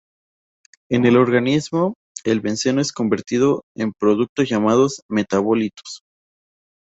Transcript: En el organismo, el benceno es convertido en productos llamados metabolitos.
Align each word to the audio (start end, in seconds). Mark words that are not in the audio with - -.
En 0.89 1.05
el 1.05 1.15
organismo, 1.15 1.93
el 2.23 2.41
benceno 2.41 2.81
es 2.81 2.91
convertido 2.91 3.61
en 3.77 3.93
productos 3.95 4.49
llamados 4.49 5.01
metabolitos. 5.07 6.01